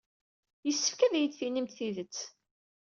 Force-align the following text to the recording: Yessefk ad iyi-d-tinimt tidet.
Yessefk 0.65 0.99
ad 1.01 1.13
iyi-d-tinimt 1.15 1.75
tidet. 1.77 2.17